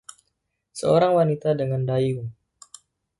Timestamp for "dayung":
1.89-2.27